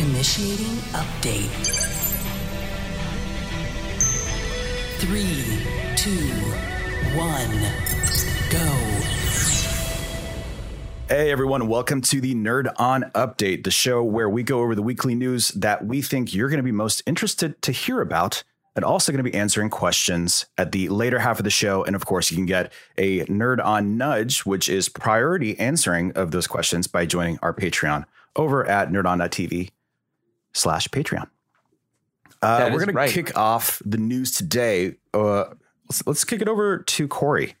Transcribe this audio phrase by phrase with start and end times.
[0.00, 1.50] Initiating update.
[4.96, 5.58] Three,
[5.94, 6.10] two,
[7.14, 7.50] one,
[8.48, 8.64] go.
[11.06, 14.80] Hey everyone, welcome to the Nerd On Update, the show where we go over the
[14.80, 18.42] weekly news that we think you're going to be most interested to hear about,
[18.74, 21.84] and also going to be answering questions at the later half of the show.
[21.84, 26.30] And of course, you can get a Nerd On Nudge, which is priority answering of
[26.30, 29.68] those questions by joining our Patreon over at nerdon.tv
[30.52, 31.28] slash Patreon.
[32.42, 33.08] Uh, we're is going right.
[33.08, 34.94] to kick off the news today.
[35.12, 35.44] Uh,
[35.88, 37.56] let's, let's kick it over to Corey.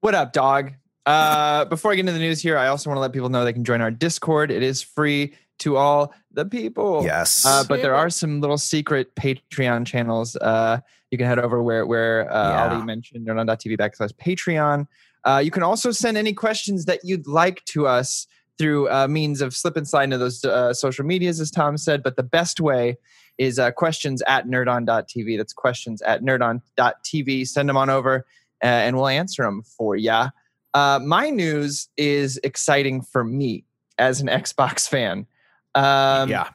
[0.00, 0.72] What up, dog?
[1.04, 3.44] Uh, before I get into the news here, I also want to let people know
[3.44, 4.50] they can join our Discord.
[4.50, 7.02] It is free to all the people.
[7.04, 7.44] Yes.
[7.46, 10.36] Uh, but there are some little secret Patreon channels.
[10.36, 12.74] Uh, you can head over where where uh, Yeah.
[12.74, 14.86] Ali mentioned nerdon.tv backslash Patreon.
[15.24, 18.26] Uh, you can also send any questions that you'd like to us
[18.58, 22.02] through uh, means of slip and slide into those uh, social medias, as Tom said.
[22.02, 22.96] But the best way
[23.38, 25.36] is uh, questions at nerdon.tv.
[25.36, 27.46] That's questions at nerdon.tv.
[27.46, 28.24] Send them on over
[28.62, 30.30] uh, and we'll answer them for ya.
[30.74, 33.64] Uh, my news is exciting for me
[33.98, 35.26] as an Xbox fan.
[35.74, 36.50] Um, yeah.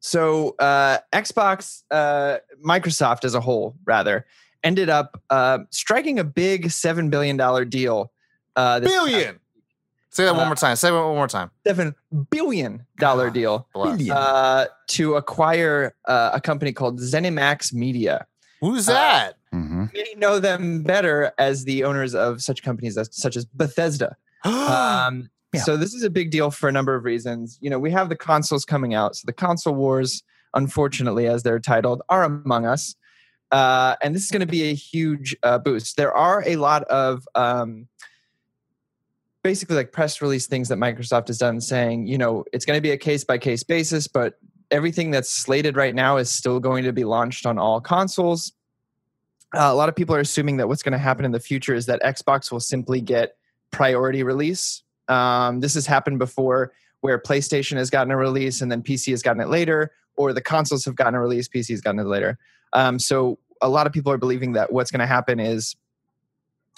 [0.00, 4.26] so uh, Xbox, uh, Microsoft as a whole, rather,
[4.62, 8.12] ended up uh, striking a big seven billion dollar deal.
[8.56, 9.38] Uh, Billion.
[10.16, 10.76] Say that Uh, one more time.
[10.76, 11.50] Say it one more time.
[11.66, 11.94] seven
[12.30, 13.68] billion dollar deal.
[13.74, 14.16] Billion.
[14.16, 18.24] uh, to acquire uh, a company called ZeniMax Media.
[18.62, 19.34] Who's uh, that?
[19.54, 19.92] Mhm.
[19.92, 24.16] We know them better as the owners of such companies as, such as Bethesda.
[24.46, 25.60] Um, Yeah.
[25.62, 27.58] So this is a big deal for a number of reasons.
[27.60, 29.16] You know, we have the consoles coming out.
[29.16, 30.22] So the console wars,
[30.54, 32.94] unfortunately, as they're titled, are among us.
[33.52, 35.96] Uh, and this is going to be a huge uh, boost.
[35.98, 37.86] There are a lot of um,
[39.46, 42.80] basically like press release things that Microsoft has done saying, you know, it's going to
[42.80, 44.40] be a case by case basis, but
[44.72, 48.50] everything that's slated right now is still going to be launched on all consoles.
[49.54, 51.76] Uh, a lot of people are assuming that what's going to happen in the future
[51.76, 53.36] is that Xbox will simply get
[53.70, 54.82] priority release.
[55.06, 59.22] Um, this has happened before where PlayStation has gotten a release and then PC has
[59.22, 62.36] gotten it later, or the consoles have gotten a release, PC has gotten it later.
[62.72, 65.76] Um, so a lot of people are believing that what's going to happen is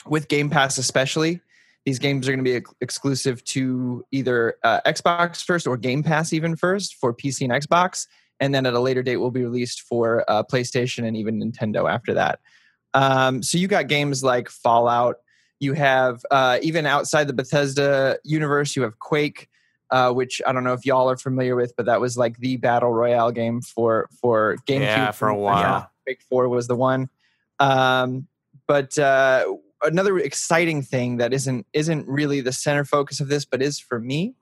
[0.05, 1.41] with Game Pass, especially,
[1.88, 6.03] these games are going to be ex- exclusive to either uh, Xbox first or Game
[6.03, 8.06] Pass even first for PC and Xbox,
[8.41, 11.91] and then at a later date will be released for uh, PlayStation and even Nintendo
[11.91, 12.41] after that.
[12.93, 15.16] Um, so you got games like Fallout.
[15.60, 19.49] You have uh, even outside the Bethesda universe, you have Quake,
[19.91, 22.59] uh, which I don't know if y'all are familiar with, but that was like the
[22.59, 24.81] battle royale game for for GameCube.
[24.81, 25.91] Yeah, for a Uh, while.
[26.05, 27.09] Quake Four was the one.
[27.59, 28.28] Um,
[28.66, 29.47] but uh,
[29.83, 33.99] another exciting thing that isn't isn't really the center focus of this, but is for
[34.00, 34.34] me,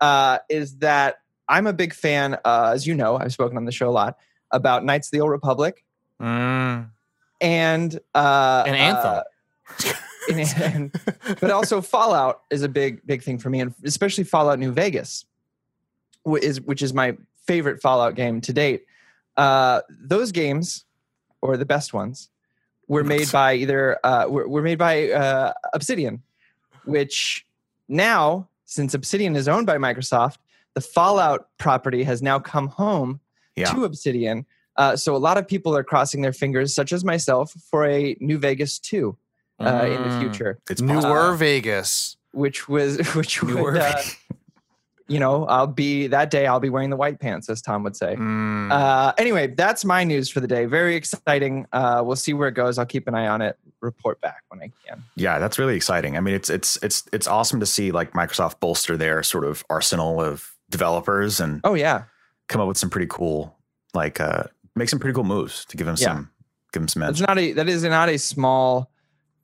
[0.00, 2.38] uh, is that I'm a big fan.
[2.44, 4.16] Uh, as you know, I've spoken on the show a lot
[4.50, 5.84] about Knights of the Old Republic
[6.20, 6.90] Mm.
[7.40, 9.22] and uh, An anthem.
[9.86, 9.92] uh,
[10.30, 10.92] and- and-
[11.40, 15.24] but also Fallout is a big big thing for me, and especially Fallout New Vegas,
[16.28, 17.16] wh- is which is my
[17.46, 18.84] favorite Fallout game to date.
[19.36, 20.84] Uh, those games,
[21.40, 22.28] or the best ones,
[22.90, 26.20] were made by either uh, were, were made by uh, Obsidian,
[26.84, 27.46] which
[27.88, 30.38] now since Obsidian is owned by Microsoft,
[30.74, 33.20] the Fallout property has now come home
[33.56, 33.72] Yeah.
[33.72, 34.44] to Obsidian.
[34.76, 38.16] Uh, so a lot of people are crossing their fingers, such as myself, for a
[38.20, 39.16] New Vegas 2
[39.60, 40.20] uh, in the Mm.
[40.20, 41.36] future, It's Newer possible.
[41.36, 42.16] Vegas.
[42.32, 44.02] which was which Newer would, uh,
[45.10, 46.46] you know, I'll be that day.
[46.46, 48.14] I'll be wearing the white pants, as Tom would say.
[48.16, 48.70] Mm.
[48.70, 50.64] Uh, anyway, that's my news for the day.
[50.66, 51.66] Very exciting.
[51.72, 52.78] Uh, we'll see where it goes.
[52.78, 53.58] I'll keep an eye on it.
[53.80, 55.02] Report back when I can.
[55.16, 56.16] Yeah, that's really exciting.
[56.16, 59.64] I mean, it's it's it's it's awesome to see like Microsoft bolster their sort of
[59.68, 62.04] arsenal of developers and Oh yeah,
[62.48, 63.56] come up with some pretty cool
[63.92, 64.44] like uh
[64.76, 66.06] make some pretty cool moves to give them Yeah.
[66.08, 66.30] some
[66.72, 67.26] give them some that's edge.
[67.26, 68.90] not a that is not a small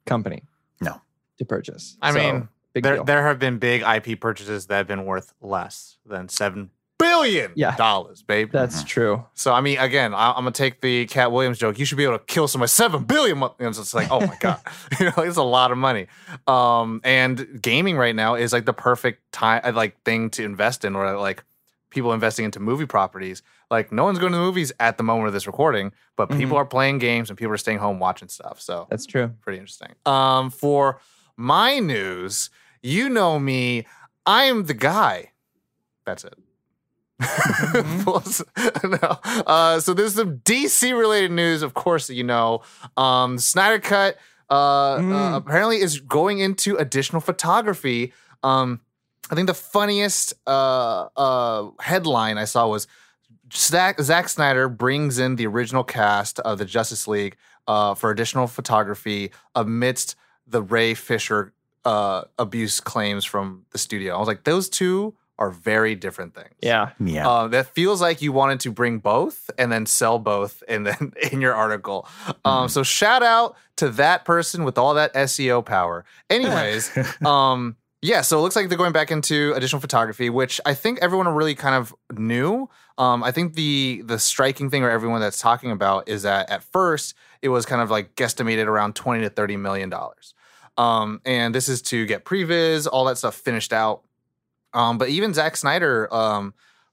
[0.05, 0.43] company.
[0.81, 1.01] No.
[1.39, 1.97] to purchase.
[2.03, 3.05] I So, mean, big there deal.
[3.05, 7.77] there have been big IP purchases that have been worth less than seven billion Yeah.
[7.77, 8.51] dollars, babe.
[8.53, 9.25] That's true.
[9.35, 11.79] so I mean, again, I, I'm gonna take the Katt Williams joke.
[11.79, 13.39] You should be able to kill somebody seven billion.
[13.39, 14.61] mo- You it's like, oh my god,
[15.01, 16.07] you know, it's a lot of money.
[16.47, 20.85] Um, and gaming right now is like the perfect time, uh, like thing to invest
[20.85, 21.45] in, or like
[21.91, 23.43] people investing into movie properties.
[23.71, 26.57] Like no one's going to the movies at the moment of this recording, but people
[26.57, 28.61] are playing games and people are staying home watching stuff.
[28.61, 29.33] So That's true.
[29.41, 29.95] pretty interesting.
[30.07, 31.01] Um, for
[31.37, 32.49] my news,
[32.87, 33.87] you know me,
[34.25, 35.33] I am the guy.
[36.05, 36.35] That's it.
[38.85, 39.19] no.
[39.47, 42.63] uh, so there's some DC related news, of course, that you know.
[42.97, 44.17] Um, Snyder Cut
[44.49, 45.13] uh, Mm.
[45.13, 48.13] uh, apparently is going into additional photography.
[48.43, 48.81] Um,
[49.31, 52.87] I think the funniest uh, uh, headline I saw was
[53.53, 57.37] Zack, Zack Snyder brings in the original cast of the Justice League
[57.67, 60.15] uh, for additional photography amidst
[60.47, 61.53] the Ray Fisher
[61.87, 64.17] uh, abuse claims from the studio.
[64.17, 66.55] I was like, those two are very different things.
[66.61, 66.91] Yeah.
[66.99, 67.29] Yeah.
[67.29, 71.13] Uh, that feels like you wanted to bring both and then sell both and then
[71.33, 72.09] in your article.
[72.45, 76.05] Um, so shout out to that person with all that SEO power.
[76.29, 76.91] Anyways,
[77.25, 80.99] um, yeah, so it looks like they're going back into additional photography, which I think
[81.01, 82.69] everyone really kind of knew.
[82.99, 86.63] Um, I think the the striking thing or everyone that's talking about is that at
[86.63, 90.35] first it was kind of like guesstimated around 20 to 30 million dollars.
[90.77, 94.03] Um, and this is to get previs, all that stuff finished out.
[94.73, 96.53] Um, but even Zack Snyder um,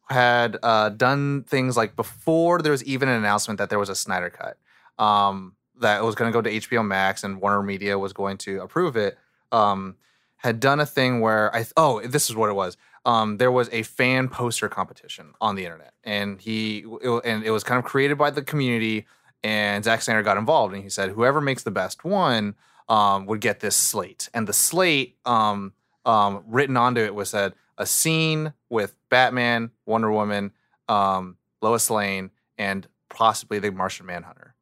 [0.09, 3.95] had uh, done things like before there was even an announcement that there was a
[3.95, 4.57] Snyder cut
[5.03, 8.61] um, that was going to go to HBO Max and Warner Media was going to
[8.61, 9.17] approve it.
[9.51, 9.95] Um,
[10.37, 12.75] had done a thing where I oh this is what it was.
[13.05, 17.51] Um, there was a fan poster competition on the internet, and he it, and it
[17.51, 19.05] was kind of created by the community.
[19.43, 22.55] And Zack Snyder got involved, and he said whoever makes the best one
[22.89, 24.29] um, would get this slate.
[24.33, 25.73] And the slate um,
[26.05, 30.51] um, written onto it was said a scene with Batman, Wonder Woman,
[30.87, 34.53] um, Lois Lane, and possibly the Martian Manhunter.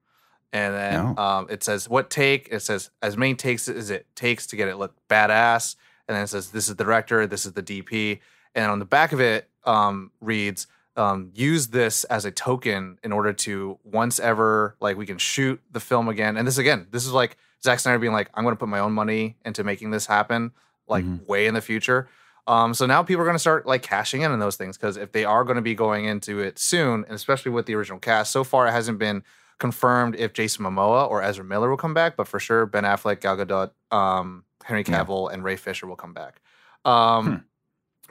[0.54, 1.18] And then No.
[1.18, 2.50] um, it says what take.
[2.52, 5.76] It says as many takes as it takes to get it look badass.
[6.08, 8.20] And then it says this is the director, this is the DP,
[8.54, 13.12] and on the back of it um, reads um, use this as a token in
[13.12, 16.38] order to once ever like we can shoot the film again.
[16.38, 18.80] And this again, this is like Zack Snyder being like, I'm going to put my
[18.80, 20.52] own money into making this happen,
[20.88, 21.26] like Mhm.
[21.28, 22.10] way in the future.
[22.48, 24.98] Um, so now people are going to start like cashing in on those things because
[24.98, 28.00] if they are going to be going into it soon, and especially with the original
[28.00, 29.24] cast, so far it hasn't been
[29.60, 33.22] confirmed if Jason Momoa or Ezra Miller will come back, but for sure Ben Affleck,
[33.22, 35.04] Gal Gadot, um, Henry Yeah.
[35.06, 36.42] Cavill, and Ray Fisher will come back.
[36.84, 37.36] Um, Hmm.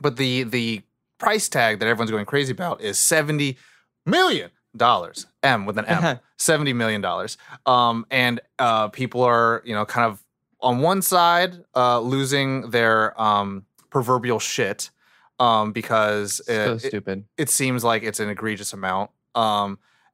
[0.01, 0.83] But the the
[1.21, 3.57] price tag that everyone's going crazy about is seventy
[4.05, 5.27] million dollars.
[5.43, 7.37] M with an M, seventy million dollars.
[7.67, 10.25] Um, and uh, people are you know kind of
[10.61, 14.91] on one side uh, losing their um, proverbial shit
[15.39, 17.25] um, because So it, it, stupid.
[17.39, 19.11] it seems like it's an egregious amount.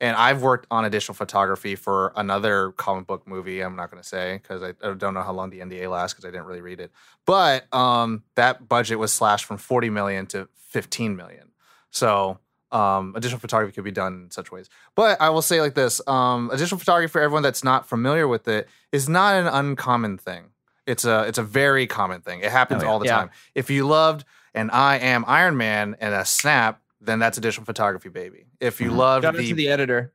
[0.00, 3.60] And I've worked on additional photography for another comic book movie.
[3.62, 6.12] I'm not going to say because I, I don't know how long the NDA lasts
[6.14, 6.92] because I didn't really read it.
[7.24, 11.52] But um, that budget was slashed from 40 million to 15 million.
[11.90, 12.38] So
[12.72, 14.68] um, additional photography could be done in such ways.
[14.94, 18.48] But I will say like this: um, additional photography for everyone that's not familiar with
[18.48, 20.50] it is not an uncommon thing.
[20.86, 22.40] It's a it's a very common thing.
[22.40, 22.90] It happens Oh, yeah.
[22.92, 23.12] all the Yeah.
[23.18, 23.30] time.
[23.54, 28.08] If you loved and I am Iron Man and a snap, then that's additional photography,
[28.08, 28.46] baby.
[28.60, 28.96] If you Mhm.
[28.96, 30.12] loved the, to the editor.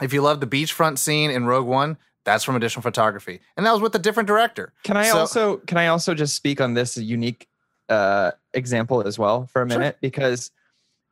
[0.00, 3.72] if you loved the beachfront scene in Rogue One, that's from additional photography, and that
[3.72, 4.72] was with a different director.
[4.84, 7.48] Can I So- also can I also just speak on this unique
[7.88, 9.78] uh, example as well for a Sure.
[9.78, 10.50] minute because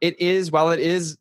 [0.00, 1.18] it is while it is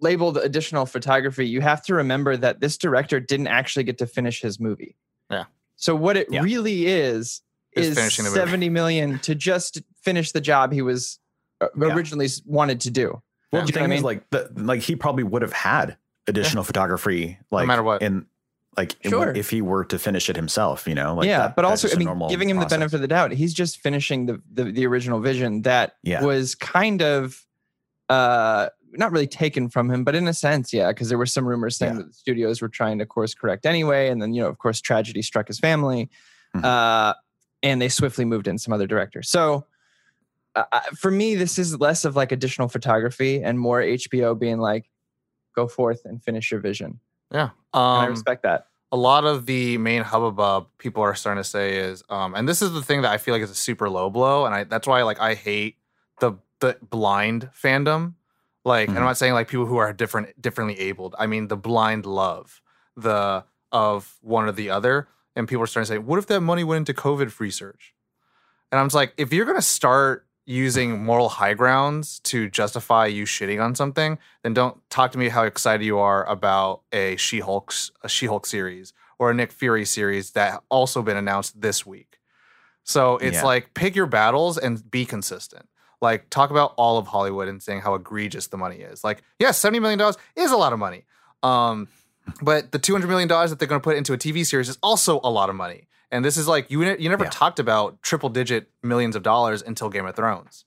[0.00, 4.40] labeled additional photography, you have to remember that this director didn't actually get to finish
[4.40, 4.96] his movie.
[5.30, 5.44] Yeah.
[5.76, 6.42] So what it Yeah.
[6.42, 7.42] really is
[7.72, 8.40] Is is, finishing the movie.
[8.40, 11.18] seventy million to just finish the job he was
[11.60, 11.94] uh, Yeah.
[11.94, 13.22] originally wanted to do.
[13.52, 14.04] Well, You the what I thing is, mean?
[14.04, 15.96] like, the, like he probably would have had
[16.26, 18.00] additional photography, like, matter what.
[18.02, 18.26] in
[18.78, 19.32] like Sure.
[19.34, 21.94] if he were to finish it himself, you know, like, yeah, that- but also I
[21.96, 25.20] mean, giving him the benefit of the doubt, he's just finishing the the, the original
[25.20, 26.22] vision that Yeah.
[26.24, 27.44] was kind of
[28.08, 31.46] uh not really taken from him, but in a sense, yeah, because there were some
[31.46, 31.98] rumors saying Yeah.
[31.98, 34.80] that the studios were trying to course correct anyway, and then you know, of course,
[34.80, 36.08] tragedy struck his family,
[36.56, 36.64] Mhm.
[36.64, 37.14] uh,
[37.62, 39.22] and they swiftly moved in some other director.
[39.22, 39.66] So.
[40.54, 44.90] Uh, for me, this is less of like additional photography and more HBO being like,
[45.56, 47.00] "Go forth and finish your vision."
[47.32, 48.66] Yeah, And I um, respect that.
[48.90, 52.60] a lot of the main hubbub people are starting to say is, um, and this
[52.60, 54.86] is the thing that I feel like is a super low blow, and I that's
[54.86, 55.76] why like I hate
[56.20, 58.14] the the blind fandom.
[58.64, 59.06] Like, and I'm Mhm.
[59.06, 61.14] not saying like people who are different differently abled.
[61.18, 62.60] I mean the blind love
[62.94, 66.42] the of one or the other, and people are starting to say, what if that
[66.42, 67.94] money went into COVID research?
[68.70, 73.24] And I'm just like, if you're gonna start using moral high grounds to justify you
[73.24, 77.72] shitting on something, then don't talk to me how excited you are about a She-Hulk
[78.02, 82.18] a She-Hulk series or a Nick Fury series that also been announced this week.
[82.84, 83.44] So it's Yeah.
[83.44, 85.68] like pick your battles and be consistent.
[86.00, 89.04] Like talk about all of Hollywood and saying how egregious the money is.
[89.04, 91.04] Like, yes, seventy million dollars is a lot of money.
[91.44, 91.86] Um,
[92.40, 94.68] but the two hundred million dollars that they're going to put into a TV series
[94.68, 95.86] is also a lot of money.
[96.12, 97.30] And this is like you you never Yeah.
[97.30, 100.64] talked about triple digit millions of dollars until Game of Thrones.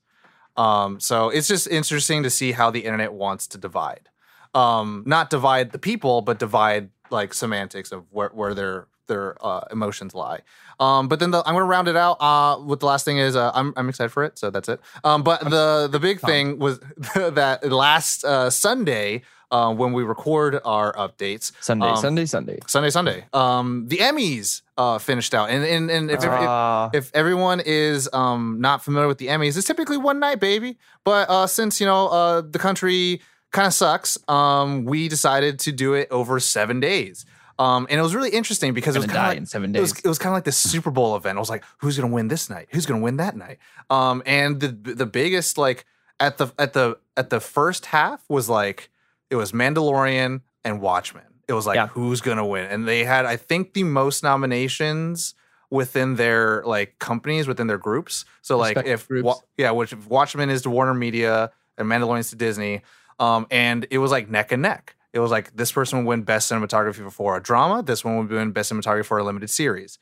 [0.56, 4.08] Um, so it's just interesting to see how the internet wants to divide.
[4.54, 9.60] Um, not divide the people, but divide like semantics of where, where their their uh,
[9.70, 10.40] emotions lie.
[10.80, 13.18] Um, but then the, I'm going to round it out uh, with the last thing
[13.18, 14.80] is uh, I'm I'm excited for it, so that's it.
[15.04, 16.80] Um, but the the big thing was
[17.14, 21.52] that last uh, Sunday, uh, when we record our updates.
[21.60, 22.58] Sunday, Um, Sunday, Sunday.
[22.66, 23.24] Sunday, Sunday.
[23.32, 28.08] Um, the Emmys uh, finished out, and and, and if, if, Ah, if everyone is
[28.12, 30.76] um, not familiar with the Emmys, it's typically one night, baby.
[31.04, 33.20] But uh, since you know uh, the country
[33.52, 37.24] kind of sucks, um, we decided to do it over seven days.
[37.58, 40.04] Um, and it was really interesting because it was kind of like, it was days.
[40.04, 41.38] it was kind of like this Super Bowl event.
[41.38, 42.68] I was like, who's gonna win this night?
[42.72, 43.56] Who's gonna win that night?
[43.88, 45.86] Um, and the the biggest like
[46.20, 48.90] at the at the at the first half was like
[49.30, 51.22] it was Mandalorian and Watchmen.
[51.48, 51.86] It was like Yeah.
[51.88, 55.34] who's gonna win, and they had I think the most nominations
[55.70, 58.24] within their like companies within their groups.
[58.42, 59.42] So like Respective if groups.
[59.56, 62.82] Yeah, which Watchmen is to Warner Media and Mandalorian's to Disney,
[63.18, 64.94] um, and it was like neck and neck.
[65.12, 68.30] It was like this person would win best cinematography for a drama, this one would
[68.30, 69.98] win best cinematography for a limited series.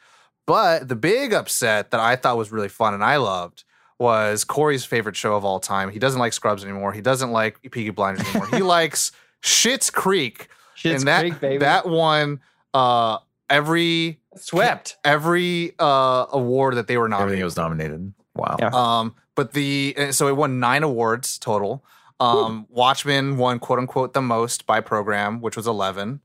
[0.46, 3.64] But the big upset that I thought was really fun and I loved
[3.98, 5.90] was Corey's favorite show of all time.
[5.90, 6.92] He doesn't like Scrubs anymore.
[6.92, 8.48] He doesn't like Peaky Blinders anymore.
[8.48, 10.48] he likes Schitt's Creek.
[10.74, 11.58] Shit's and that Creek, baby.
[11.58, 12.40] that won
[12.72, 14.96] uh, every swept.
[15.04, 17.28] every uh, award that they were nominated.
[17.28, 18.14] Everything was nominated.
[18.34, 18.56] Wow.
[18.58, 18.70] Yeah.
[18.72, 21.84] Um, but the uh, so it won nine awards total.
[22.20, 26.20] Um, Watchmen won quote unquote the most by program, which was eleven.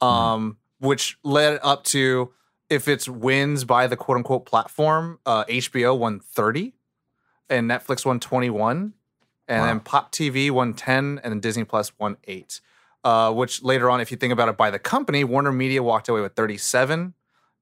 [0.00, 2.32] Um, which led up to
[2.68, 6.74] if it's wins by the quote unquote platform, uh, HBO won thirty,
[7.48, 8.94] and Netflix won twenty one,
[9.48, 9.66] and Wow.
[9.66, 12.60] then Pop TV won ten, and then Disney Plus won eight.
[13.04, 16.08] Uh, which later on, if you think about it by the company, Warner Media walked
[16.08, 17.14] away with 37,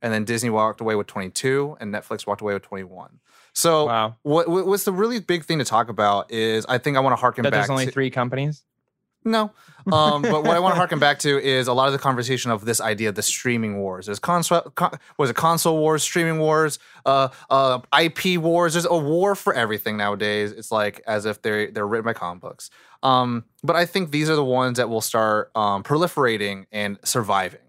[0.02, 3.20] and then Disney walked away with 22, and Netflix walked away with 21.
[3.54, 4.16] So, Wow.
[4.22, 7.12] what, what- what's the really big thing to talk about is I think I want
[7.16, 8.64] to harken That back there's only to three companies.
[9.24, 9.52] No.
[9.90, 12.50] Um, but what I want to harken back to is a lot of the conversation
[12.50, 14.06] of this idea of the streaming wars.
[14.06, 18.74] There's console, con- was it console wars, streaming wars, uh, uh, IP wars.
[18.74, 20.52] There's a war for everything nowadays.
[20.52, 22.70] It's like as if they're they're written by comic books.
[23.02, 27.60] Um, but I think these are the ones that will start um, proliferating and surviving.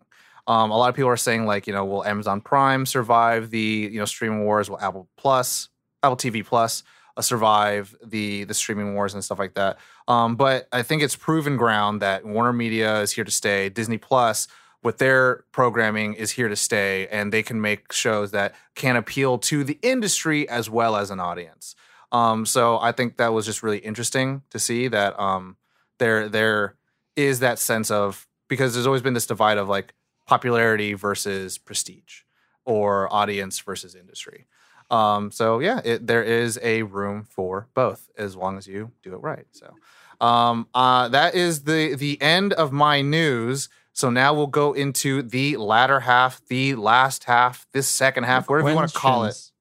[0.48, 3.90] Um, a lot of people are saying like, you know, will Amazon Prime survive the
[3.92, 4.70] you know streaming wars?
[4.70, 5.70] Will Apple Plus,
[6.04, 6.84] Apple TV Plus
[7.18, 9.78] uh, survive the the streaming wars and stuff like that?
[10.08, 13.70] Um, but I think it's proven ground that Warner Media is here to stay.
[13.70, 14.48] Disney Plus,
[14.84, 19.38] with their programming, is here to stay, and they can make shows that can appeal
[19.40, 21.76] to the industry as well as an audience.
[22.12, 25.56] Um, so I think that was just really interesting to see that um,
[26.00, 26.76] there there
[27.16, 29.94] is that sense of because there's always been this divide of like
[30.28, 32.22] popularity versus prestige
[32.66, 34.48] or audience versus industry.
[34.92, 39.14] Um, so yeah, it, there is a room for both as long as you do
[39.14, 39.46] it right.
[39.52, 39.74] So
[40.20, 43.70] um, uh, that is the the end of my news.
[43.94, 48.70] So now we'll go into the latter half, the last half, this second half, whatever
[48.70, 49.52] you want to call it,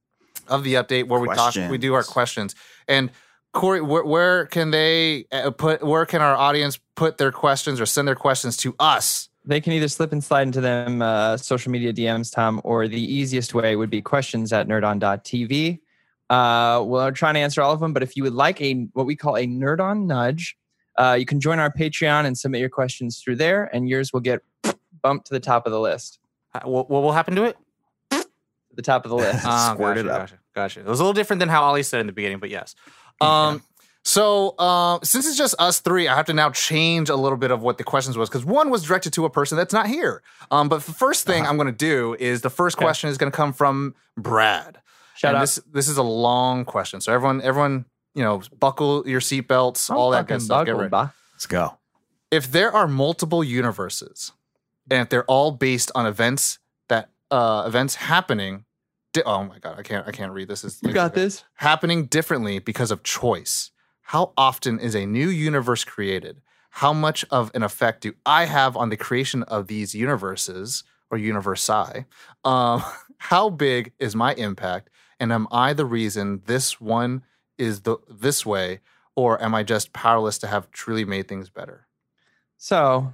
[0.48, 2.54] of the update where we talk, we do our questions.
[2.86, 3.10] And
[3.52, 5.82] Corey, where, where can they uh, put?
[5.82, 9.28] Where can our audience put their questions or send their questions to us?
[9.44, 13.00] They can either slip and slide into them uh, social media DMs, Tom, or the
[13.00, 15.80] easiest way would be questions at nerdon.tv.
[16.28, 19.06] Uh, we're trying to answer all of them, but if you would like a what
[19.06, 20.56] we call a nerd on nudge,
[20.96, 24.20] uh, you can join our Patreon and submit your questions through there, and yours will
[24.20, 24.40] get
[25.02, 26.18] bumped to the top of the list.
[26.54, 27.56] Uh, What, what will happen to it?
[28.74, 29.40] The top of the list.
[29.44, 30.20] Ah, Squirt gotcha, it up.
[30.20, 30.80] Gotcha, gotcha.
[30.80, 32.74] It was a little different than how Ollie said in the beginning, but yes.
[33.20, 33.62] Um,
[34.04, 37.50] so uh, since it's just us three, I have to now change a little bit
[37.50, 40.22] of what the questions was because one was directed to a person that's not here.
[40.50, 42.84] Um, but the first thing I'm going to do is the first Okay.
[42.84, 44.78] question is going to come from Brad.
[45.16, 45.42] Shut and up.
[45.42, 50.10] This this is a long question, so everyone everyone you know buckle your seatbelts, all
[50.12, 50.64] that good stuff.
[50.64, 50.90] Get buckled, ready.
[50.90, 51.08] bah.
[51.34, 51.76] Let's go.
[52.30, 54.32] If there are multiple universes,
[54.90, 58.64] and if they're all based on events that uh, events happening.
[59.12, 60.64] Di- oh my god, I can't I can't read this.
[60.64, 61.44] Is You got this.
[61.54, 63.72] happening differently because of choice.
[64.10, 66.40] How often is a new universe created?
[66.70, 71.16] How much of an effect do I have on the creation of these universes or
[71.16, 72.06] universi?
[72.44, 72.82] Um,
[73.18, 74.90] how big is my impact?
[75.20, 77.22] And am I the reason this one
[77.56, 78.80] is the this way,
[79.14, 81.86] or am I just powerless to have truly made things better?
[82.56, 83.12] So,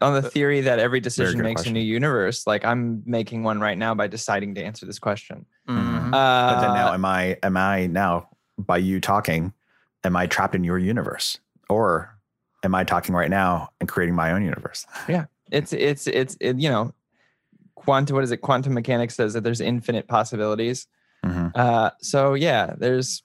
[0.00, 1.76] on Uh, the theory that every decision makes question.
[1.76, 5.46] a new universe, like I'm making one right now by deciding to answer this question.
[5.68, 6.12] Mhm.
[6.12, 7.38] Uh, But then now, am I?
[7.44, 8.30] Am I now?
[8.58, 9.52] By you talking,
[10.04, 11.38] am I trapped in your universe,
[11.68, 12.16] or
[12.64, 14.86] am I talking right now and creating my own universe?
[15.08, 15.26] Yeah.
[15.50, 16.92] It's it's it's it, you know,
[17.74, 18.14] quantum.
[18.14, 18.38] What is it?
[18.38, 20.86] Quantum mechanics says that there's infinite possibilities.
[21.24, 21.52] Mhm.
[21.54, 23.22] Uh, so yeah, there's.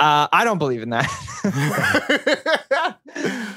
[0.00, 1.08] Uh, I don't believe in that.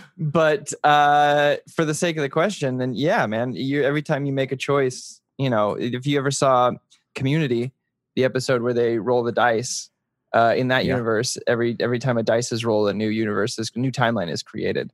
[0.17, 3.53] but uh, for the sake of the question, then yeah, man.
[3.53, 6.71] You every time you make a choice, you know, if you ever saw
[7.15, 7.73] Community,
[8.15, 9.88] the episode where they roll the dice,
[10.33, 10.93] uh, in that Yeah.
[10.93, 14.43] universe, every every time a dice is rolled, a new universe, is new timeline is
[14.43, 14.91] created.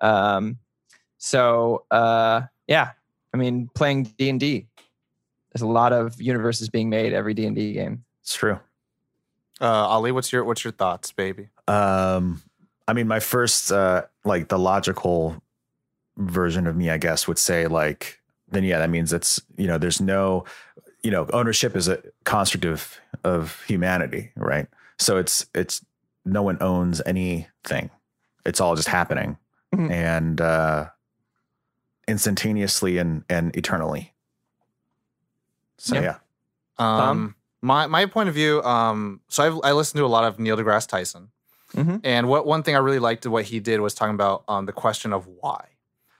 [0.00, 0.58] Um,
[1.18, 2.90] so uh, yeah,
[3.32, 4.66] I mean, playing D and D.
[5.52, 8.04] There's a lot of universes being made every D and D game.
[8.22, 8.58] It's true.
[9.60, 11.48] Uh, Ali, what's your what's your thoughts, baby?
[11.68, 12.42] Um,
[12.88, 15.40] I mean, my first, uh, like the logical
[16.16, 19.78] version of me, I guess, would say like, then yeah, that means it's you know,
[19.78, 20.44] there's no,
[21.02, 22.92] you know, ownership is a construct
[23.24, 24.66] of of humanity, right?
[24.98, 25.84] So it's it's
[26.24, 27.90] no one owns anything.
[28.46, 29.36] It's all just happening,
[29.74, 29.90] Mhm.
[29.90, 30.88] and uh,
[32.06, 34.14] instantaneously and and eternally.
[35.78, 36.02] So Yeah.
[36.78, 38.62] yeah, Um, my my point of view.
[38.62, 41.30] Um, so I've, I listened to a lot of Neil deGrasse Tyson,
[41.74, 42.00] Mhm.
[42.04, 44.72] and what one thing I really liked what he did was talking about um, the
[44.72, 45.68] question of why.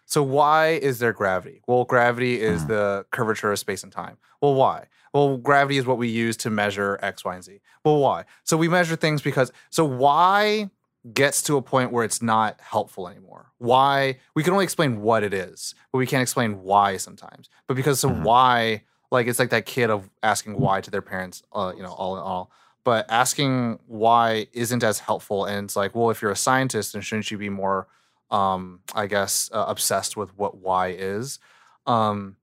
[0.06, 1.62] So why is there gravity?
[1.66, 2.68] Well, gravity is Mhm.
[2.68, 4.18] the curvature of space and time.
[4.40, 4.86] Well, why?
[5.14, 7.60] Well, gravity is what we use to measure X, Y, and Z.
[7.84, 8.24] Well, why?
[8.42, 10.70] So we measure things because so why
[11.12, 13.52] gets to a point where it's not helpful anymore.
[13.58, 17.48] Why we can only explain what it is, but we can't explain why sometimes.
[17.68, 18.22] But because so Mhm.
[18.22, 21.92] why, like it's like that kid of asking why to their parents, uh, you know,
[21.92, 22.50] all in all.
[22.84, 27.02] But asking why isn't as helpful, and it's like, well, if you're a scientist, then
[27.02, 27.86] shouldn't you be more,
[28.30, 31.38] um, I guess, uh, obsessed with what why is?
[31.86, 32.36] Um,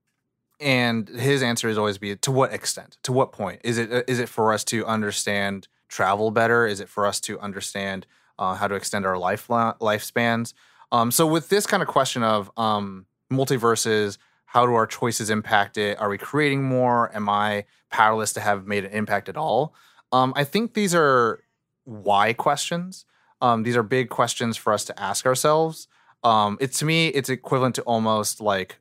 [0.62, 3.91] and his answer is always be to what extent, to what point is it?
[3.91, 6.65] uh, it for us to understand travel better?
[6.65, 8.06] Is it for us to understand
[8.39, 10.53] uh, how to extend our life lifespans?
[10.91, 15.77] Um, so with this kind of question of um, multiverses, how do our choices impact
[15.77, 16.00] it?
[16.00, 17.13] Are we creating more?
[17.15, 19.74] Am I powerless to have made an impact at all?
[20.12, 21.44] Um, I think these are
[21.86, 23.06] why questions.
[23.41, 25.88] Um, these are big questions for us to ask ourselves.
[26.24, 28.77] Um, to me, it's equivalent to almost like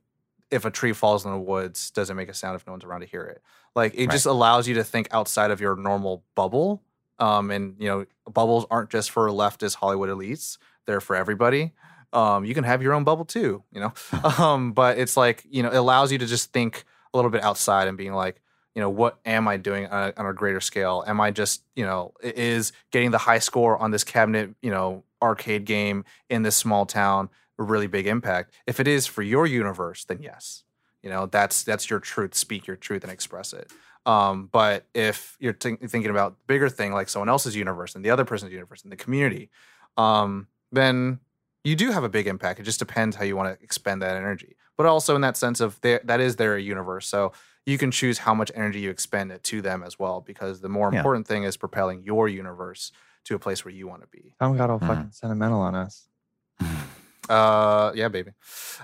[0.51, 2.85] if a tree falls in the woods, does it make a sound if no one's
[2.85, 3.43] around to hear it?
[3.75, 4.11] Like it Right.
[4.11, 6.83] just allows you to think outside of your normal bubble.
[7.19, 11.73] Um, and you know, bubbles aren't just for leftist Hollywood elites; they're for everybody.
[12.13, 13.93] Um, you can have your own bubble too, you know.
[14.39, 17.43] um, but it's like you know, it allows you to just think a little bit
[17.43, 18.41] outside and being like,
[18.75, 21.05] you know, what am I doing on a, on a greater scale?
[21.07, 25.05] Am I just, you know, is getting the high score on this cabinet, you know,
[25.21, 27.29] arcade game in this small town
[27.61, 28.55] a really big impact?
[28.67, 30.65] If it is for your universe, then yes,
[31.03, 32.35] you know, that's that's your truth.
[32.35, 33.71] Speak your truth and express it.
[34.07, 38.11] Um, but if you're think thinking about bigger thing, like someone else's universe and the
[38.11, 39.51] other person's universe and the community,
[39.97, 41.21] um, then
[41.65, 42.59] you do have a big impact.
[42.59, 44.57] It just depends how you want to expend that energy.
[44.79, 47.07] But also in that sense of their, that is their universe.
[47.07, 47.33] So
[47.67, 50.71] you can choose how much energy you expend it to them as well, because the
[50.71, 51.01] more Yeah.
[51.01, 52.93] important thing is propelling your universe
[53.25, 54.35] to a place where you want to be.
[54.41, 54.87] Tom got all Mhm.
[54.89, 56.09] fucking sentimental on us.
[57.31, 58.33] Uh, yeah, baby.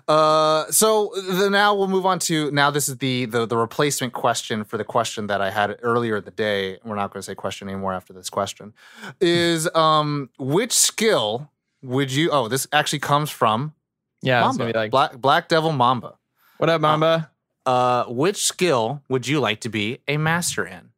[0.07, 2.71] Uh, so the, now we'll move on to now.
[2.71, 6.25] This is the, the the replacement question for the question that I had earlier in
[6.25, 6.79] the day.
[6.85, 8.73] We're not going to say question anymore after this question.
[9.21, 11.51] Is um, which skill
[11.83, 12.31] would you?
[12.31, 13.75] Oh, this actually comes from
[14.23, 16.15] Yeah, Mamba, like, Black Black Devil Mamba.
[16.59, 17.33] what up, Mamba?
[17.65, 20.91] Uh, which skill would you like to be a master in?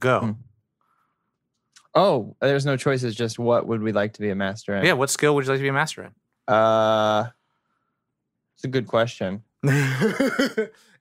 [0.00, 0.20] Go.
[0.20, 0.32] Hmm.
[1.94, 3.14] oh, there's no choices.
[3.14, 4.84] Just what would we like to be a master in?
[4.84, 6.02] Yeah, what skill would you like to be a master
[6.48, 7.26] Uh,
[8.54, 9.42] it's a good question.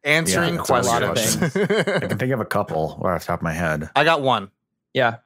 [0.03, 0.87] Answering Yeah, that's a questions.
[0.87, 1.55] lot of things.
[1.87, 3.89] I can think of a couple right off the top of my head.
[3.95, 4.51] I got one.
[4.93, 5.17] Yeah,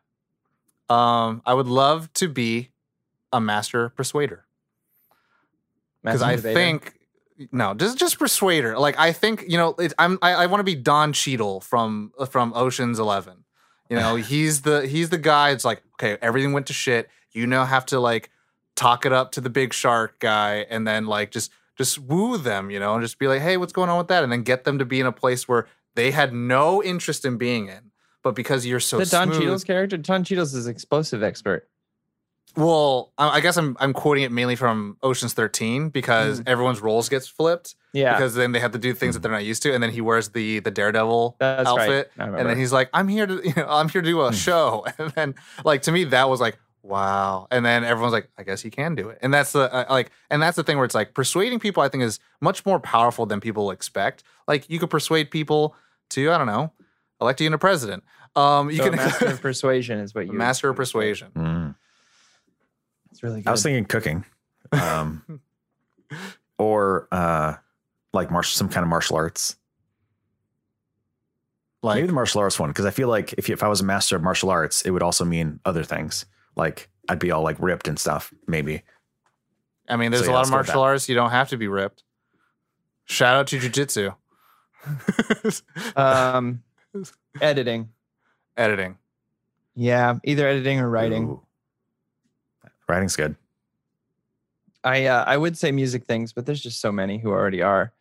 [0.90, 2.70] Um, I would love to be
[3.32, 4.46] a master persuader
[6.04, 6.94] because I think
[7.52, 8.80] no, just just persuader.
[8.80, 12.12] Like I think you know, it, I'm I, I want to be Don Cheadle from
[12.32, 13.44] from Ocean's Eleven.
[13.90, 15.52] You know, he's the he's the guy.
[15.52, 17.10] It's like okay, everything went to shit.
[17.32, 18.32] You now have to like
[18.80, 22.72] talk it up to the big shark guy, and then like just just woo them.
[22.72, 24.24] You know, and just be like, hey, what's going on with that?
[24.24, 27.38] And then get them to be in a place where they had no interest in
[27.38, 27.92] being in,
[28.24, 29.98] but because you're so the Don smooth, Cheadle's character.
[29.98, 31.68] Don Cheadle's is explosive expert.
[32.56, 37.08] Well, I I guess I'm I'm quoting it mainly from Ocean's 13 because everyone's roles
[37.08, 39.74] gets flipped Yeah, because then they have to do things that they're not used to,
[39.74, 42.28] and then he wears the the Daredevil that's outfit, right.
[42.28, 44.36] And then he's like, "I'm here to you know I'm here to do a Hmm.
[44.36, 48.44] show," and then like to me that was like wow, and then everyone's like, "I
[48.44, 50.86] guess he can do it," and that's the uh, like and that's the thing where
[50.86, 54.24] it's like persuading people I think is much more powerful than people expect.
[54.48, 55.76] Like you could persuade people
[56.10, 56.72] to I don't know
[57.22, 58.04] elect you into president.
[58.36, 61.30] Um, you So can master of persuasion is what you master of persuasion.
[61.36, 61.76] Mm.
[63.12, 63.48] It's really good.
[63.48, 64.26] I was thinking cooking,
[64.72, 65.42] um,
[66.58, 67.56] or uh,
[68.14, 69.56] like martial, some kind of martial arts.
[71.82, 73.80] Like Maybe the martial arts one, because I feel like if you, if I was
[73.80, 76.26] a master of martial arts, it would also mean other things.
[76.60, 78.32] Like I'd be all like ripped and stuff.
[78.48, 78.84] Maybe.
[79.88, 81.10] I mean, there's So, a lot of martial arts.
[81.10, 82.04] You don't have to be ripped.
[83.06, 84.14] Shout out to jujitsu.
[85.96, 86.62] um,
[87.42, 87.90] editing.
[88.56, 88.98] Editing.
[89.74, 91.30] Yeah, either editing or writing.
[91.30, 91.42] Ooh.
[92.88, 93.36] Writing's good.
[94.84, 97.92] I uh, I would say music things, but there's just so many who already are.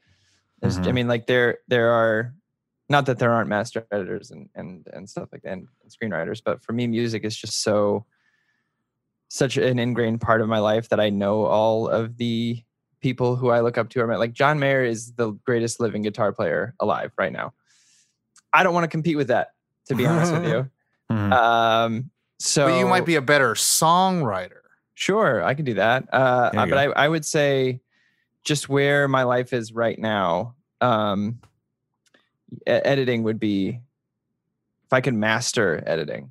[0.61, 2.35] There's, I mean, like there there are
[2.88, 6.42] not that there aren't master editors and and and stuff like that and, and screenwriters,
[6.44, 8.07] but for me, music is just so
[9.29, 12.62] such an ingrained part of my life that I know all of the
[13.01, 16.33] people who I look up to are like John Mayer is the greatest living guitar
[16.33, 17.53] player alive right now.
[18.53, 19.49] I don't want to compete with that,
[19.87, 20.71] to be honest with you.
[21.11, 21.33] Mhm.
[21.33, 24.61] Um, so but you might be a better songwriter.
[24.93, 26.07] Sure, I can do that.
[26.12, 27.81] Uh, uh, but I, I would say
[28.45, 31.41] just where my life is right now, um,
[32.53, 33.81] e- editing would be
[34.85, 36.31] if I could master editing,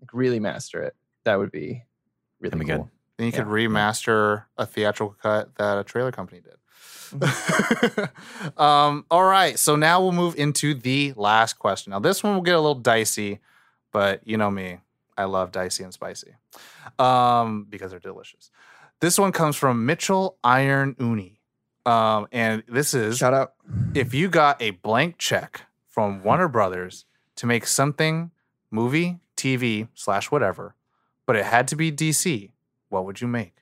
[0.00, 1.84] like really master it, that would be
[2.40, 2.76] really be good.
[2.76, 2.90] cool.
[3.16, 3.52] Then you could Yeah.
[3.52, 6.54] remaster a theatrical cut that a trailer company did.
[8.56, 9.58] um, all right.
[9.58, 11.90] So now we'll move into the last question.
[11.92, 13.40] Now, this one will get a little dicey,
[13.92, 14.78] but you know me.
[15.16, 16.34] I love dicey and spicy
[16.98, 18.50] um, because they're delicious.
[19.00, 21.38] This one comes from Mitchell Iron Uni.
[21.86, 23.52] Um, and this is Shout out.
[23.94, 27.04] if you got a blank check from Warner Brothers
[27.36, 28.32] to make something
[28.72, 30.74] movie, TV, slash whatever,
[31.26, 32.50] but it had to be DC,
[32.88, 33.54] what would you make?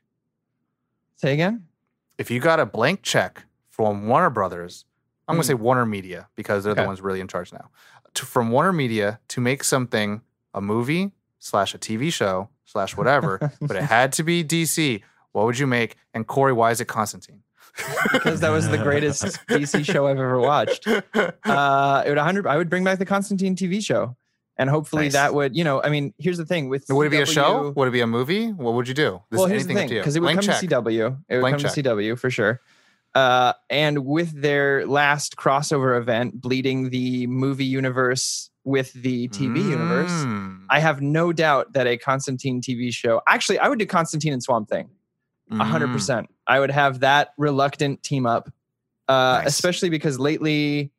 [1.17, 1.67] Say again.
[2.19, 4.85] If you got a blank check from Warner Brothers,
[5.29, 7.71] I'm going to say Warner Media because they're the ones really in charge now,
[8.15, 10.21] to, from Warner Media to make something
[10.53, 15.47] a movie slash a TV show slash whatever, but it had to be DC, what
[15.47, 15.97] would you make?
[16.13, 17.43] And Corey, why is it Constantine?
[18.13, 20.87] because that was the greatest DC show I've ever watched.
[21.45, 22.47] Uh, it would 100.
[22.47, 24.17] I would bring back the Constantine TV show,
[24.63, 25.13] and hopefully Nice.
[25.13, 27.71] that would, you know, I mean, here's the thing with would it be a show?
[27.77, 28.49] Would it be a movie?
[28.53, 29.21] What would you do?
[29.31, 30.61] This well, here's the anything thing, because it would Blank come check.
[30.61, 31.19] to CW.
[31.29, 32.61] It would Blank come to CW for sure.
[33.15, 40.11] Uh, and with their last crossover event, bleeding the movie universe with the TV universe,
[40.11, 40.65] Mm.
[40.71, 43.21] I have no doubt that a Constantine TV show.
[43.29, 44.89] Actually, I would do Constantine and Swamp Thing.
[45.51, 45.93] Hundred Mm.
[45.93, 46.31] percent.
[46.47, 48.49] I would have that reluctant team up,
[49.09, 49.49] uh, Nice.
[49.49, 50.91] especially because lately,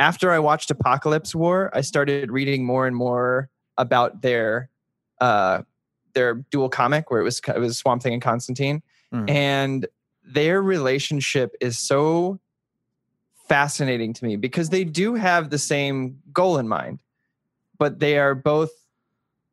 [0.00, 4.70] after I watched Apokolips War, I started reading more and more about their
[5.20, 5.62] uh,
[6.14, 8.82] their dual comic where it was it was Swamp Thing and Constantine,
[9.12, 9.28] Mm.
[9.28, 9.86] and
[10.24, 12.38] their relationship is so
[13.48, 17.00] fascinating to me because they do have the same goal in mind,
[17.76, 18.70] but they are both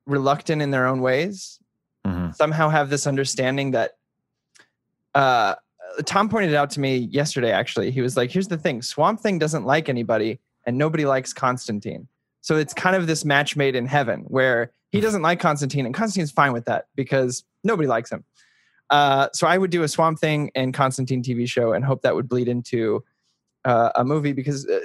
[0.06, 1.60] reluctant in their own ways
[2.06, 2.36] Mhm.
[2.36, 3.98] somehow have this understanding that
[5.16, 5.56] uh
[6.06, 7.92] Tom pointed it out to me yesterday actually.
[7.92, 12.08] He was like, here's the thing, Swamp Thing doesn't like anybody and nobody likes Constantine.
[12.42, 15.94] So it's kind of this match made in heaven where he doesn't like Constantine and
[15.94, 18.24] Constantine's fine with that because nobody likes him.
[18.90, 22.16] Uh, so I would do a Swamp Thing and Constantine TV show and hope that
[22.16, 23.04] would bleed into
[23.66, 24.80] uh, a movie because uh,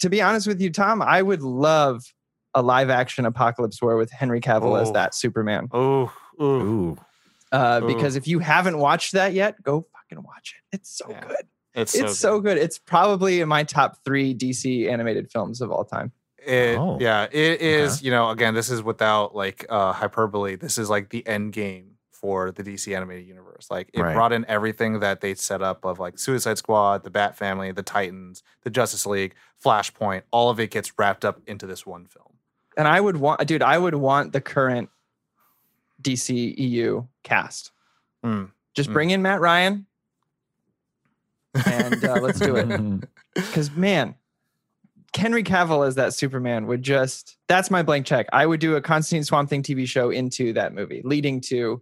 [0.00, 2.12] to be honest with you, Tom, I would love
[2.54, 4.92] a live action Apokolips War with Henry Cavill as Oh.
[4.92, 5.68] that Superman.
[5.72, 6.44] Oh, ooh.
[6.44, 6.98] Ooh.
[7.52, 7.86] Uh, Ooh.
[7.86, 10.76] because if you haven't watched that yet, go fucking watch it.
[10.76, 11.24] It's so Yeah.
[11.26, 11.36] good.
[11.74, 12.58] It's, It's so good.
[12.58, 16.12] It's probably in my top three DC animated films of all time.
[16.44, 16.98] It, Oh.
[17.00, 18.02] Yeah, it is.
[18.02, 20.56] You know, again, this is without like uh, hyperbole.
[20.56, 23.68] This is like the end game for the DC animated universe.
[23.70, 24.14] Like it Right.
[24.14, 27.82] brought in everything that they set up of like Suicide Squad, the Bat Family, the
[27.82, 30.22] Titans, the Justice League, Flashpoint.
[30.32, 32.34] All of it gets wrapped up into this one film.
[32.76, 34.88] And I would want, dude, I would want the current
[36.02, 37.72] DC EU cast.
[38.24, 38.50] Mm.
[38.74, 38.92] Just Mm.
[38.92, 39.86] bring in Matt Ryan
[41.54, 43.08] and uh, let's do it.
[43.34, 44.16] Because man,
[45.16, 48.26] Henry Cavill as that Superman would just that's my blank check.
[48.32, 51.80] I would do a Constantine Swamp Thing TV show into that movie, leading to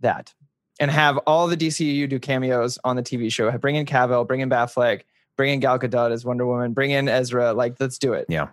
[0.00, 0.34] that.
[0.80, 3.56] And have all the DCU do cameos on the TV show.
[3.58, 5.02] Bring in Cavill, bring in Batfleck,
[5.36, 7.52] bring in Gal Gadot as Wonder Woman, bring in Ezra.
[7.52, 8.26] Like, let's do it.
[8.28, 8.48] Yeah.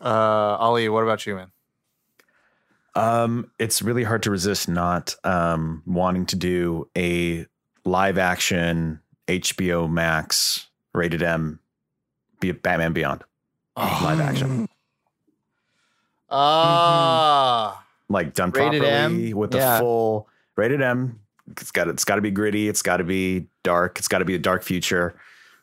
[0.00, 1.52] Uh, Ali, what about you, man?
[2.94, 7.46] Um, it's really hard to resist not um, wanting to do a
[7.88, 11.58] live action HBO Max rated M
[12.40, 13.24] be Batman Beyond
[13.76, 14.68] live action.
[16.30, 19.36] Ah, Like done Rated properly M?
[19.36, 19.78] with the Yeah.
[19.78, 21.20] full rated M.
[21.50, 22.68] It's got it's got to be gritty.
[22.68, 23.98] It's got to be dark.
[23.98, 25.14] It's got to be a dark future.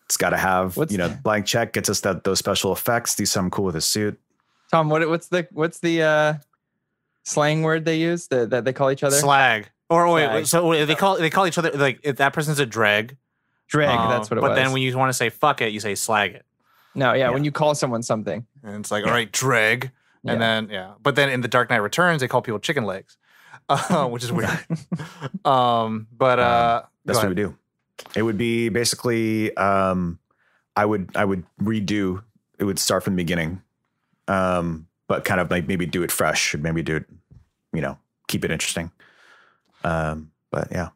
[0.05, 3.15] It's got to have What's- you know blank check gets us that those special effects.
[3.15, 4.19] Do something cool with a suit.
[4.71, 6.33] Tom, what what's the what's the uh
[7.23, 9.15] slang word they use that, that they call each other?
[9.17, 9.69] slag.
[9.89, 10.45] Or wait, Slag.
[10.47, 13.17] so wait, they call they call each other like if that person's a dreg.
[13.67, 14.57] Drag, um, that's what it but was.
[14.57, 16.45] But then when you want to say fuck it, you say slag it.
[16.93, 17.29] no, yeah, Yeah.
[17.31, 18.45] when you call someone something.
[18.63, 19.91] And it's like, all right, dreg.
[20.23, 20.31] Yeah.
[20.33, 20.91] And then, yeah.
[21.01, 23.17] But then in The Dark Knight Returns, they call people chicken legs,
[23.69, 24.49] uh, which is weird.
[25.45, 27.55] um, but uh, That's what we do.
[28.15, 30.19] It would be basically um
[30.75, 32.23] I would I would redo
[32.59, 33.61] it would start from the beginning.
[34.27, 37.05] Um but kind of like maybe do it fresh, maybe do it,
[37.73, 38.91] you know, keep it interesting.
[39.85, 40.89] Um But yeah,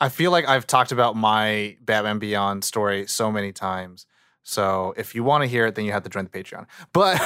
[0.00, 4.06] I feel like I've talked about my Batman Beyond story so many times.
[4.42, 6.64] So if you want to hear it, then you have to join the Patreon.
[6.94, 7.18] But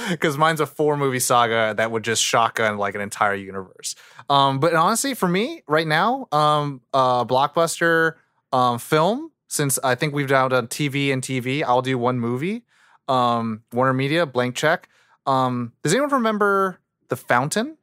[0.10, 3.96] because mine's a four movie saga that would just shotgun like an entire universe.
[4.28, 8.14] Um, but honestly, for me right now, um, blockbuster
[8.52, 9.32] um, film.
[9.48, 12.62] Since I think we've now done TV and TV, I'll do one movie.
[13.08, 14.88] Um, Warner Media, blank check.
[15.26, 17.76] Um, does anyone remember The Fountain?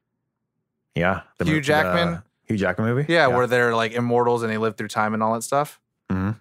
[0.97, 1.21] Yeah.
[1.37, 2.23] The Hugh mo- the Jackman?
[2.45, 3.11] Hugh Jackman movie.
[3.11, 5.79] Yeah, where they're like immortals and they live through time and all that stuff.
[6.11, 6.39] Mhm.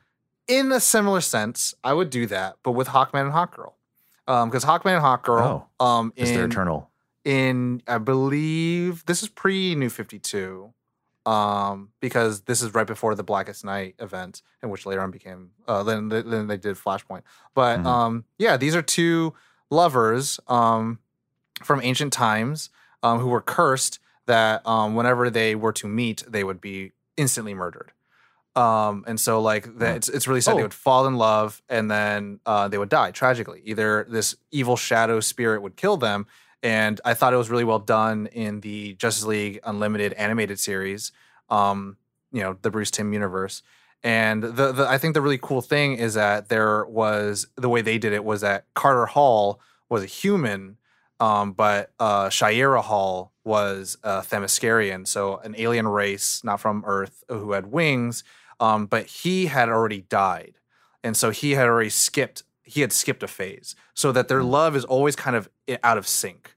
[0.48, 3.72] In a similar sense, I would do that, but with Hawkman and Hawkgirl.
[4.28, 6.90] Um, because Hawkman and Hawkgirl, um, is there in, eternal?
[7.24, 10.72] in I believe this is pre New Fifty Two,
[11.24, 15.50] um, because this is right before the Blackest Night event, in which later on became
[15.66, 17.22] uh, then then they did Flashpoint.
[17.54, 17.86] But Mhm.
[17.86, 19.34] um, yeah, these are two
[19.70, 20.98] lovers um
[21.64, 22.70] from ancient times
[23.02, 27.54] um, who were cursed that um, whenever they were to meet, they would be instantly
[27.54, 27.92] murdered.
[28.54, 29.96] Um, and so like that, Hmm.
[29.96, 30.52] it's it's really sad.
[30.52, 30.56] Oh.
[30.56, 33.60] They would fall in love and then uh, they would die tragically.
[33.64, 36.26] Either this evil shadow spirit would kill them,
[36.62, 41.12] and I thought it was really well done in the Justice League Unlimited animated series.
[41.50, 41.98] Um,
[42.32, 43.62] you know, the Bruce Timm universe.
[44.02, 47.82] And the, the I think the really cool thing is that there was the way
[47.82, 50.76] they did it was that Carter Hall was a human,
[51.20, 57.24] um, but uh, Shiera Hall was a Themyscirian, so an alien race, not from Earth,
[57.28, 58.24] who had wings.
[58.58, 60.54] Um, but he had already died,
[61.04, 62.42] and so he had already skipped.
[62.62, 65.48] He had skipped a phase, so that their love is always kind of
[65.82, 66.54] out of sync.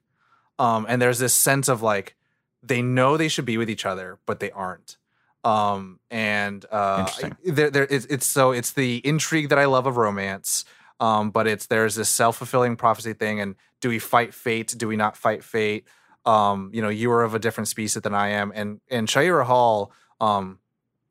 [0.58, 2.16] Um, and there's this sense of like
[2.64, 4.98] they know they should be with each other, but they aren't.
[5.44, 7.10] Um, and uh,
[7.44, 10.66] there, there, it's, it's so it's the intrigue that I love of romance.
[11.00, 14.74] Um, but it's there's this self fulfilling prophecy thing, and do we fight fate?
[14.78, 15.86] Do we not fight fate?
[16.26, 19.46] Um, you know, you are of a different species than I am, and and Shiera
[19.46, 19.92] Hall.
[20.20, 20.60] Um,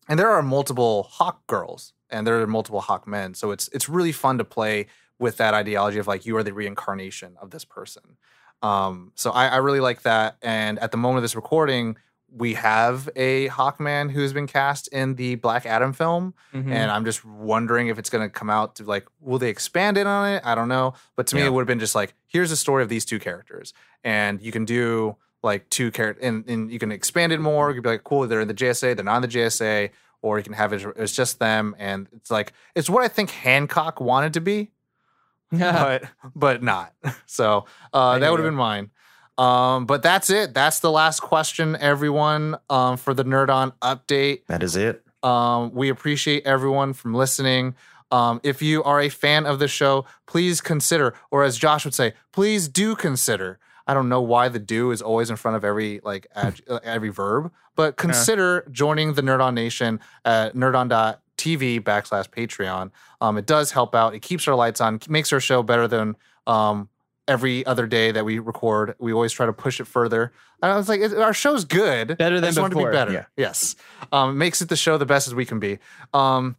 [0.08, 3.34] and there are multiple Hawk girls, and there are multiple Hawk men.
[3.34, 4.86] So it's it's really fun to play
[5.18, 8.16] with that ideology of like you are the reincarnation of this person.
[8.62, 10.36] Um, so I, I really like that.
[10.42, 11.96] And at the moment of this recording,
[12.30, 16.70] we have a Hawkman who has been cast in the Black Adam film, Mhm.
[16.70, 19.96] and I'm just wondering if it's going to come out to like, will they expand
[19.96, 20.42] it on it?
[20.44, 20.94] I don't know.
[21.16, 23.18] But to me, it would have been just like, here's the story of these two
[23.18, 23.72] characters,
[24.04, 27.68] and you can do like two characters, and, and you can expand it more.
[27.70, 30.36] You could be like, cool, they're in the JSA, they're not in the JSA, or
[30.36, 34.00] you can have it, it's just them, and it's like it's what I think Hancock
[34.00, 34.70] wanted to be,
[35.52, 36.92] but but not.
[37.26, 38.90] So uh, that would have been mine.
[39.38, 40.52] Um, but that's it.
[40.52, 44.44] That's the last question, everyone, um, for the Nerd On update.
[44.46, 45.04] That is it.
[45.22, 47.76] Um, we appreciate everyone from listening.
[48.10, 51.94] Um, if you are a fan of the show, please consider, or as Josh would
[51.94, 53.58] say, please do consider.
[53.86, 56.80] I don't know why the do is always in front of every like ad, uh,
[56.82, 62.90] every verb, but consider joining the Nerd On Nation at nerdon.tv backslash Patreon.
[63.20, 64.14] Um, it does help out.
[64.14, 66.88] It keeps our lights on, makes our show better than um,
[67.28, 68.94] every other day that we record.
[68.98, 70.32] We always try to push it further.
[70.62, 72.16] And I was like, our show's good.
[72.18, 72.92] Better I than just want to be before.
[72.92, 73.12] better.
[73.12, 73.24] Yeah.
[73.36, 73.76] Yes.
[74.10, 75.78] Um, makes it the show the best as we can be.
[76.12, 76.56] Um,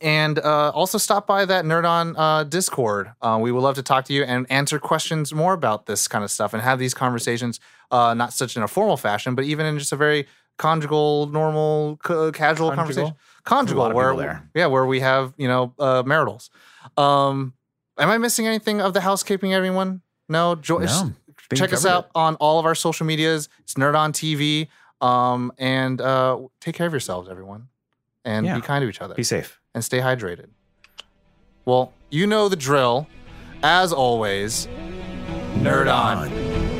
[0.00, 3.12] and uh, also stop by that Nerd On uh, Discord.
[3.22, 6.24] Uh, we would love to talk to you and answer questions more about this kind
[6.24, 9.64] of stuff and have these conversations, uh, not such in a formal fashion, but even
[9.64, 10.26] in just a very
[10.58, 12.74] conjugal, normal, ca- casual Conjugal?
[12.76, 13.14] conversation.
[13.44, 16.50] Conjugal, where yeah, where we have you know uh, maritals.
[16.96, 17.54] Um,
[17.96, 19.54] am I missing anything of the housekeeping?
[19.54, 20.54] Everyone, no.
[20.56, 21.12] Jo- No,
[21.54, 23.48] check us out on all of our social medias.
[23.60, 24.68] It's Nerd on TV.
[25.00, 27.68] Um, and uh, take care of yourselves, everyone,
[28.24, 28.54] and Yeah.
[28.56, 29.60] be kind to each other Be safe.
[29.74, 30.48] and stay hydrated.
[31.66, 33.06] Well, you know the drill.
[33.62, 34.66] As always,
[35.56, 36.75] nerd on.